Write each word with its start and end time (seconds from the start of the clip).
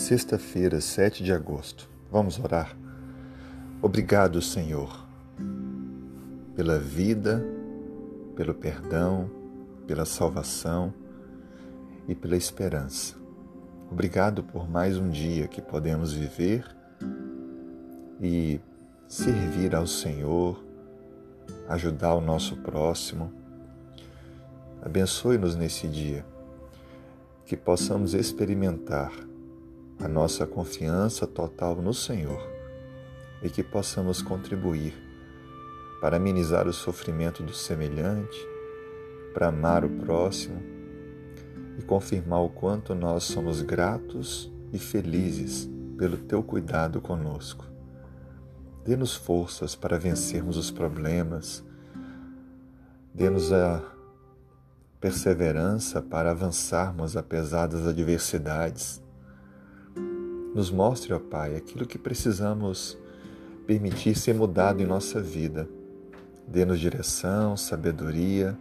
Sexta-feira, 0.00 0.80
7 0.80 1.22
de 1.22 1.30
agosto. 1.30 1.86
Vamos 2.10 2.38
orar. 2.38 2.74
Obrigado, 3.82 4.40
Senhor, 4.40 5.06
pela 6.56 6.78
vida, 6.78 7.44
pelo 8.34 8.54
perdão, 8.54 9.30
pela 9.86 10.06
salvação 10.06 10.92
e 12.08 12.14
pela 12.14 12.34
esperança. 12.34 13.14
Obrigado 13.92 14.42
por 14.42 14.66
mais 14.66 14.96
um 14.96 15.10
dia 15.10 15.46
que 15.46 15.60
podemos 15.60 16.14
viver 16.14 16.64
e 18.22 18.58
servir 19.06 19.76
ao 19.76 19.86
Senhor, 19.86 20.64
ajudar 21.68 22.14
o 22.14 22.22
nosso 22.22 22.56
próximo. 22.56 23.30
Abençoe-nos 24.80 25.54
nesse 25.54 25.86
dia, 25.86 26.24
que 27.44 27.54
possamos 27.54 28.14
experimentar 28.14 29.28
a 30.00 30.08
nossa 30.08 30.46
confiança 30.46 31.26
total 31.26 31.76
no 31.76 31.92
Senhor 31.92 32.40
e 33.42 33.50
que 33.50 33.62
possamos 33.62 34.22
contribuir 34.22 34.94
para 36.00 36.16
amenizar 36.16 36.66
o 36.66 36.72
sofrimento 36.72 37.42
do 37.42 37.52
semelhante, 37.52 38.38
para 39.34 39.48
amar 39.48 39.84
o 39.84 39.90
próximo 39.90 40.60
e 41.78 41.82
confirmar 41.82 42.40
o 42.40 42.48
quanto 42.48 42.94
nós 42.94 43.24
somos 43.24 43.60
gratos 43.60 44.50
e 44.72 44.78
felizes 44.78 45.68
pelo 45.98 46.16
teu 46.16 46.42
cuidado 46.42 47.00
conosco. 47.02 47.66
Dê-nos 48.82 49.14
forças 49.14 49.74
para 49.74 49.98
vencermos 49.98 50.56
os 50.56 50.70
problemas, 50.70 51.62
dê-nos 53.14 53.52
a 53.52 53.82
perseverança 54.98 56.00
para 56.00 56.30
avançarmos 56.30 57.16
apesar 57.16 57.66
das 57.66 57.86
adversidades 57.86 59.02
nos 60.54 60.70
mostre, 60.70 61.12
ó 61.12 61.18
Pai, 61.18 61.56
aquilo 61.56 61.86
que 61.86 61.98
precisamos 61.98 62.98
permitir 63.66 64.16
ser 64.16 64.34
mudado 64.34 64.82
em 64.82 64.86
nossa 64.86 65.20
vida. 65.20 65.68
Dê-nos 66.46 66.80
direção, 66.80 67.56
sabedoria, 67.56 68.58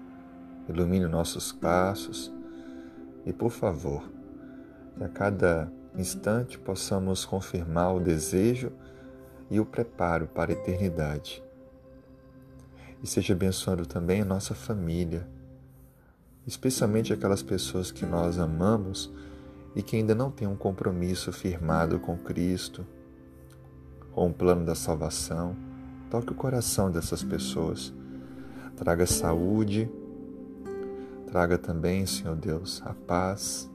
ilumine 0.68 1.08
nossos 1.08 1.52
passos 1.52 2.32
e, 3.26 3.34
por 3.34 3.50
favor, 3.50 4.04
que 4.96 5.04
a 5.04 5.10
cada 5.10 5.72
instante 5.96 6.60
possamos 6.60 7.26
confirmar 7.26 7.96
o 7.96 8.00
desejo 8.00 8.72
e 9.50 9.60
o 9.60 9.66
preparo 9.66 10.28
para 10.28 10.52
a 10.52 10.54
eternidade. 10.54 11.44
E 13.02 13.08
seja 13.08 13.34
abençoando 13.34 13.86
também 13.86 14.22
a 14.22 14.26
nossa 14.26 14.54
família, 14.54 15.28
especialmente 16.46 17.12
aquelas 17.12 17.42
pessoas 17.42 17.92
que 17.92 18.06
nós 18.06 18.38
amamos 18.38 19.12
e 19.76 19.84
que 19.84 19.96
ainda 19.96 20.16
não 20.16 20.32
tem 20.32 20.48
um 20.48 20.56
compromisso 20.56 21.32
firmado 21.32 22.00
com 22.00 22.18
Cristo, 22.18 22.86
com 24.12 24.28
o 24.28 24.34
plano 24.34 24.66
da 24.66 24.76
salvação, 24.76 25.56
toque 26.10 26.32
o 26.32 26.36
coração 26.36 26.92
dessas 26.92 27.24
pessoas. 27.24 27.94
Traga 28.76 29.06
saúde, 29.06 29.90
traga 31.28 31.58
também, 31.58 32.06
Senhor 32.06 32.36
Deus, 32.36 32.82
a 32.86 32.94
paz. 32.94 33.70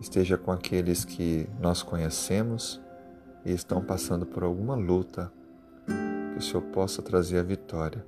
Esteja 0.00 0.36
com 0.38 0.52
aqueles 0.52 1.04
que 1.04 1.48
nós 1.60 1.82
conhecemos 1.82 2.80
e 3.44 3.52
estão 3.52 3.82
passando 3.82 4.26
por 4.26 4.42
alguma 4.42 4.74
luta, 4.74 5.32
que 6.32 6.38
o 6.38 6.42
Senhor 6.42 6.62
possa 6.62 7.02
trazer 7.02 7.38
a 7.38 7.42
vitória. 7.42 8.04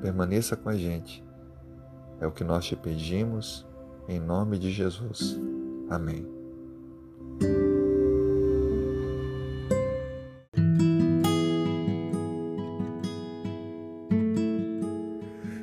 Permaneça 0.00 0.56
com 0.56 0.68
a 0.68 0.76
gente. 0.76 1.24
É 2.20 2.26
o 2.26 2.32
que 2.32 2.44
nós 2.44 2.64
te 2.64 2.74
pedimos 2.74 3.66
em 4.08 4.18
nome 4.18 4.58
de 4.58 4.70
Jesus. 4.72 5.38
Amém. 5.90 6.26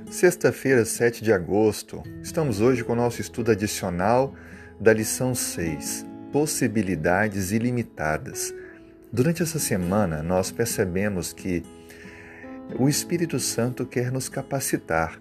Sexta-feira, 0.10 0.86
7 0.86 1.24
de 1.24 1.34
agosto, 1.34 2.02
estamos 2.22 2.62
hoje 2.62 2.84
com 2.84 2.94
o 2.94 2.96
nosso 2.96 3.20
estudo 3.20 3.52
adicional 3.52 4.34
da 4.80 4.94
lição 4.94 5.36
6, 5.36 6.06
Possibilidades 6.32 7.52
Ilimitadas. 7.52 8.54
Durante 9.12 9.44
essa 9.44 9.60
semana, 9.60 10.24
nós 10.24 10.52
percebemos 10.52 11.34
que 11.34 11.64
o 12.80 12.88
Espírito 12.88 13.40
Santo 13.40 13.86
quer 13.86 14.12
nos 14.12 14.30
capacitar 14.30 15.20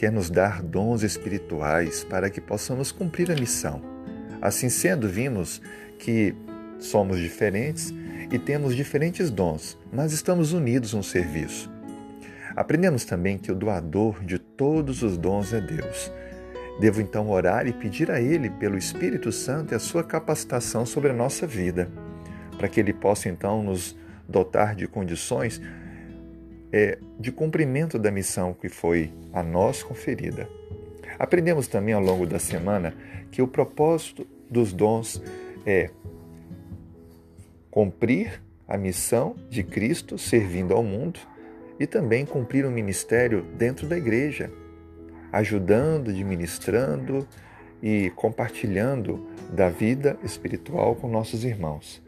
quer 0.00 0.10
nos 0.10 0.30
dar 0.30 0.62
dons 0.62 1.02
espirituais 1.02 2.02
para 2.04 2.30
que 2.30 2.40
possamos 2.40 2.90
cumprir 2.90 3.30
a 3.30 3.34
missão. 3.34 3.82
Assim 4.40 4.70
sendo, 4.70 5.06
vimos 5.06 5.60
que 5.98 6.34
somos 6.78 7.18
diferentes 7.18 7.92
e 8.32 8.38
temos 8.38 8.74
diferentes 8.74 9.30
dons, 9.30 9.76
mas 9.92 10.14
estamos 10.14 10.54
unidos 10.54 10.94
no 10.94 11.02
serviço. 11.04 11.70
Aprendemos 12.56 13.04
também 13.04 13.36
que 13.36 13.52
o 13.52 13.54
doador 13.54 14.24
de 14.24 14.38
todos 14.38 15.02
os 15.02 15.18
dons 15.18 15.52
é 15.52 15.60
Deus. 15.60 16.10
Devo 16.80 17.02
então 17.02 17.28
orar 17.28 17.66
e 17.66 17.72
pedir 17.74 18.10
a 18.10 18.18
Ele, 18.18 18.48
pelo 18.48 18.78
Espírito 18.78 19.30
Santo, 19.30 19.74
a 19.74 19.78
sua 19.78 20.02
capacitação 20.02 20.86
sobre 20.86 21.10
a 21.10 21.14
nossa 21.14 21.46
vida, 21.46 21.90
para 22.56 22.68
que 22.68 22.80
Ele 22.80 22.94
possa 22.94 23.28
então 23.28 23.62
nos 23.62 23.94
dotar 24.26 24.74
de 24.74 24.86
condições 24.86 25.60
é, 26.72 26.98
de 27.18 27.32
cumprimento 27.32 27.98
da 27.98 28.10
missão 28.10 28.54
que 28.54 28.68
foi 28.68 29.12
a 29.32 29.42
nós 29.42 29.82
conferida. 29.82 30.48
Aprendemos 31.18 31.66
também 31.66 31.94
ao 31.94 32.02
longo 32.02 32.26
da 32.26 32.38
semana 32.38 32.94
que 33.30 33.42
o 33.42 33.48
propósito 33.48 34.26
dos 34.48 34.72
dons 34.72 35.22
é 35.66 35.90
cumprir 37.70 38.42
a 38.66 38.76
missão 38.76 39.36
de 39.48 39.62
Cristo 39.62 40.16
servindo 40.16 40.74
ao 40.74 40.82
mundo 40.82 41.20
e 41.78 41.86
também 41.86 42.26
cumprir 42.26 42.64
o 42.64 42.70
ministério 42.70 43.42
dentro 43.56 43.86
da 43.86 43.96
igreja, 43.96 44.50
ajudando, 45.32 46.10
administrando 46.10 47.26
e 47.82 48.10
compartilhando 48.14 49.26
da 49.52 49.68
vida 49.68 50.18
espiritual 50.22 50.94
com 50.94 51.08
nossos 51.08 51.44
irmãos. 51.44 52.02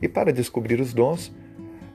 E 0.00 0.08
para 0.08 0.32
descobrir 0.32 0.80
os 0.80 0.92
dons, 0.92 1.32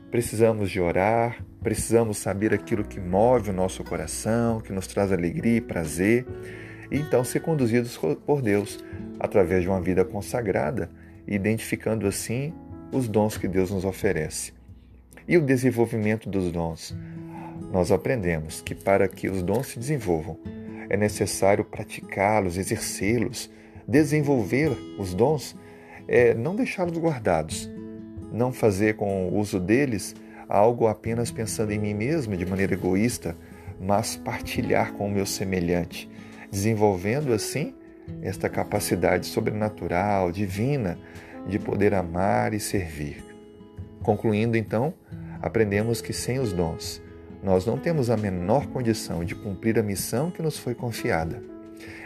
precisamos 0.09 0.69
de 0.69 0.79
orar, 0.79 1.37
Precisamos 1.61 2.17
saber 2.19 2.53
aquilo 2.53 2.83
que 2.83 2.97
move 2.97 3.49
o 3.49 3.53
nosso 3.53 3.83
coração, 3.83 4.61
que 4.61 4.71
nos 4.71 4.87
traz 4.87 5.11
alegria 5.11 5.57
e 5.57 5.61
prazer, 5.61 6.25
e 6.89 6.97
então 6.97 7.25
ser 7.25 7.41
conduzidos 7.41 7.97
por 8.25 8.41
Deus 8.41 8.81
através 9.19 9.63
de 9.63 9.67
uma 9.67 9.81
vida 9.81 10.05
consagrada, 10.05 10.89
identificando 11.27 12.07
assim 12.07 12.53
os 12.89 13.09
dons 13.09 13.37
que 13.37 13.49
Deus 13.49 13.71
nos 13.71 13.83
oferece. 13.83 14.53
E 15.27 15.37
o 15.37 15.41
desenvolvimento 15.41 16.29
dos 16.29 16.51
dons. 16.51 16.95
Nós 17.69 17.91
aprendemos 17.91 18.61
que 18.61 18.73
para 18.73 19.09
que 19.09 19.27
os 19.27 19.43
dons 19.43 19.67
se 19.67 19.79
desenvolvam, 19.79 20.39
é 20.89 20.95
necessário 20.95 21.65
praticá-los, 21.65 22.55
exercê-los, 22.55 23.51
desenvolver 23.85 24.69
os 24.97 25.13
dons, 25.13 25.53
é 26.07 26.33
não 26.33 26.55
deixá-los 26.55 26.97
guardados, 26.97 27.69
não 28.31 28.51
fazer 28.51 28.95
com 28.95 29.27
o 29.27 29.37
uso 29.37 29.59
deles 29.59 30.15
algo 30.47 30.87
apenas 30.87 31.31
pensando 31.31 31.71
em 31.71 31.79
mim 31.79 31.93
mesmo 31.93 32.35
de 32.35 32.45
maneira 32.45 32.73
egoísta, 32.73 33.35
mas 33.79 34.15
partilhar 34.15 34.93
com 34.93 35.07
o 35.07 35.11
meu 35.11 35.25
semelhante, 35.25 36.09
desenvolvendo 36.51 37.33
assim 37.33 37.75
esta 38.21 38.47
capacidade 38.49 39.25
sobrenatural, 39.25 40.31
divina, 40.31 40.97
de 41.45 41.59
poder 41.59 41.93
amar 41.93 42.53
e 42.53 42.59
servir. 42.59 43.23
Concluindo 44.01 44.57
então, 44.57 44.93
aprendemos 45.41 46.01
que 46.01 46.13
sem 46.13 46.39
os 46.39 46.53
dons, 46.53 47.01
nós 47.43 47.65
não 47.65 47.77
temos 47.77 48.09
a 48.09 48.17
menor 48.17 48.67
condição 48.67 49.23
de 49.23 49.35
cumprir 49.35 49.77
a 49.77 49.83
missão 49.83 50.31
que 50.31 50.41
nos 50.41 50.57
foi 50.57 50.73
confiada. 50.73 51.41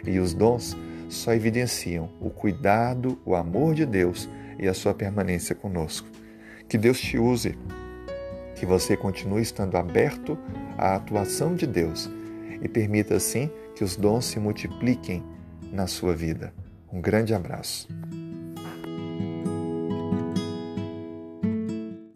E 0.05 0.19
os 0.19 0.33
dons 0.33 0.75
só 1.09 1.33
evidenciam 1.33 2.09
o 2.19 2.29
cuidado, 2.29 3.19
o 3.25 3.35
amor 3.35 3.73
de 3.73 3.85
Deus 3.85 4.29
e 4.59 4.67
a 4.67 4.73
sua 4.73 4.93
permanência 4.93 5.55
conosco. 5.55 6.07
Que 6.67 6.77
Deus 6.77 6.99
te 6.99 7.17
use 7.17 7.57
que 8.55 8.65
você 8.65 8.95
continue 8.95 9.41
estando 9.41 9.75
aberto 9.75 10.37
à 10.77 10.95
atuação 10.95 11.55
de 11.55 11.65
Deus 11.65 12.09
e 12.61 12.67
permita 12.67 13.15
assim 13.15 13.49
que 13.75 13.83
os 13.83 13.95
dons 13.95 14.25
se 14.25 14.39
multipliquem 14.39 15.23
na 15.71 15.87
sua 15.87 16.15
vida. 16.15 16.53
Um 16.91 17.01
grande 17.01 17.33
abraço. 17.33 17.87